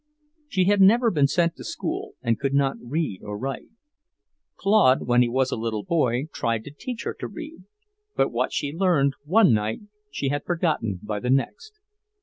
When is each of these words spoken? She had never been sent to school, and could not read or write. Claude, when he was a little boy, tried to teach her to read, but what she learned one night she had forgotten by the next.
She 0.47 0.63
had 0.63 0.81
never 0.81 1.11
been 1.11 1.27
sent 1.27 1.55
to 1.57 1.63
school, 1.63 2.13
and 2.23 2.39
could 2.39 2.55
not 2.55 2.75
read 2.81 3.19
or 3.21 3.37
write. 3.37 3.69
Claude, 4.55 5.05
when 5.05 5.21
he 5.21 5.29
was 5.29 5.51
a 5.51 5.55
little 5.55 5.83
boy, 5.83 6.25
tried 6.33 6.63
to 6.63 6.71
teach 6.73 7.03
her 7.03 7.13
to 7.19 7.27
read, 7.27 7.65
but 8.15 8.31
what 8.31 8.51
she 8.51 8.73
learned 8.73 9.13
one 9.25 9.53
night 9.53 9.81
she 10.09 10.29
had 10.29 10.43
forgotten 10.43 11.01
by 11.03 11.19
the 11.19 11.29
next. 11.29 11.79